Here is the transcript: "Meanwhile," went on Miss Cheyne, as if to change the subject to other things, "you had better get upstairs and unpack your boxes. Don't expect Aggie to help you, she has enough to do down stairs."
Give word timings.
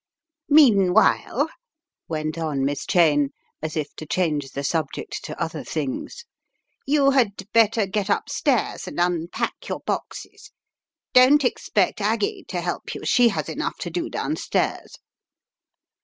"Meanwhile," 0.49 1.49
went 2.07 2.35
on 2.39 2.65
Miss 2.65 2.87
Cheyne, 2.87 3.29
as 3.61 3.77
if 3.77 3.95
to 3.97 4.05
change 4.07 4.49
the 4.49 4.63
subject 4.63 5.23
to 5.25 5.39
other 5.39 5.63
things, 5.63 6.25
"you 6.87 7.11
had 7.11 7.33
better 7.53 7.85
get 7.85 8.09
upstairs 8.09 8.87
and 8.87 8.99
unpack 8.99 9.67
your 9.69 9.81
boxes. 9.81 10.49
Don't 11.13 11.43
expect 11.45 12.01
Aggie 12.01 12.43
to 12.47 12.61
help 12.61 12.95
you, 12.95 13.05
she 13.05 13.29
has 13.29 13.47
enough 13.47 13.77
to 13.77 13.91
do 13.91 14.09
down 14.09 14.37
stairs." 14.37 14.95